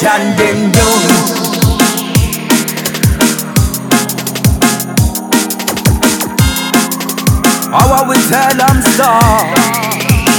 John 0.00 0.34
them 0.34 0.72
down. 0.72 1.00
How 7.68 7.92
I 7.92 8.08
will 8.08 8.16
tell 8.32 8.56
them 8.56 8.80
stop. 8.96 9.44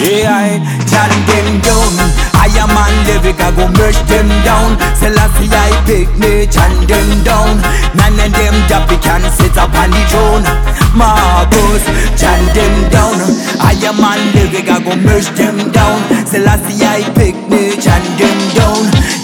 Yeah, 0.00 0.56
John 0.88 1.12
them 1.28 1.60
down. 1.60 1.92
I 2.40 2.48
am 2.56 2.72
on 2.72 2.88
lyric, 3.04 3.36
I 3.36 3.52
go 3.52 3.68
merge 3.76 4.00
them 4.08 4.32
down. 4.48 4.80
Selassie, 4.96 5.52
I 5.52 5.76
pick 5.84 6.08
me, 6.16 6.48
John 6.48 6.72
them 6.88 7.20
down. 7.22 7.60
None 7.92 8.16
of 8.16 8.32
them 8.32 8.56
dappy 8.64 8.96
can 9.04 9.20
sit 9.28 9.60
up 9.60 9.76
on 9.76 9.92
the 9.92 10.00
throne. 10.08 10.48
Marcus, 10.96 11.84
John 12.16 12.40
them 12.56 12.88
down. 12.88 13.20
I 13.60 13.76
am 13.84 14.00
on 14.00 14.24
lyric, 14.32 14.72
I 14.72 14.80
go 14.80 14.96
merge 14.96 15.28
them 15.36 15.70
down. 15.70 16.00
Selassie, 16.24 16.80
I 16.80 17.04
pick 17.12 17.36
me, 17.52 17.76
John 17.76 18.00
them 18.16 18.40
down. 18.56 19.19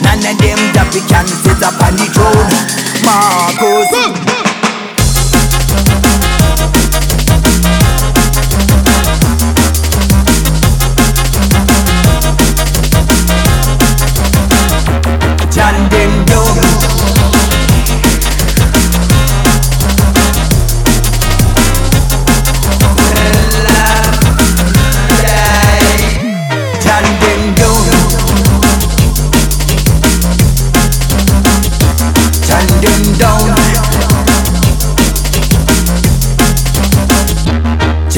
Dappy 0.97 1.09
can 1.09 1.27
sit 1.27 1.63
up 1.63 1.75
on 1.83 1.95
the 1.97 2.16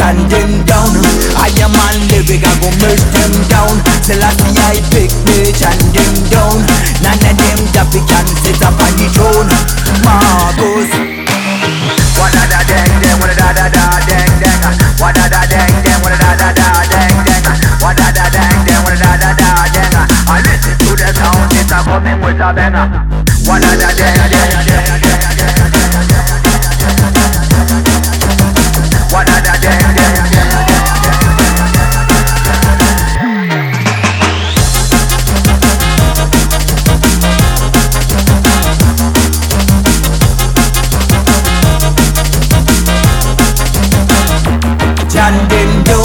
John 0.08 0.24
them 0.32 0.64
down. 0.64 0.88
I 1.36 1.52
am 1.60 1.76
on 1.76 2.00
lyric, 2.08 2.40
I 2.40 2.56
go 2.64 2.72
merge 2.80 3.04
them 3.12 3.28
down. 3.52 3.76
Till 4.08 4.24
I 4.24 4.32
pick 4.88 5.12
me, 5.28 5.52
and 5.52 5.84
them 5.92 6.14
down. 6.32 6.64
None 7.04 7.20
of 7.28 7.36
them 7.36 7.60
dappy 7.76 8.00
can 8.08 8.24
sit 8.40 8.56
up 8.64 8.80
on 8.80 8.88
the 8.96 9.04
throne. 9.12 9.52
Marcus. 10.00 10.88
Wada 12.16 12.40
da 12.48 12.64
dang 12.64 12.94
dang, 13.04 13.20
wada 13.20 13.36
da 13.36 13.52
da 13.52 13.68
da 13.68 14.00
dang 14.08 14.32
dang. 14.40 14.96
Wada 14.96 15.28
da 15.28 15.44
dang 15.44 15.76
dang, 15.84 16.00
wada 16.00 16.16
da 16.16 16.32
da 16.40 16.56
da 16.56 16.68
dang 16.88 17.16
dang. 17.28 17.44
Wada 17.76 18.08
da 18.08 18.24
dang 18.32 18.64
dang, 18.64 18.80
wada 18.88 19.12
da 19.12 19.12
da 19.12 19.28
da 19.36 19.68
dang. 19.76 20.08
I 20.24 20.40
listen 20.40 20.72
to 20.88 20.96
the 20.96 21.12
sound, 21.20 21.52
it's 21.52 21.68
a 21.68 21.84
coming 21.84 22.16
with 22.24 22.40
a 22.40 22.48
banger. 22.56 23.08
and 45.28 45.50
then 45.50 45.97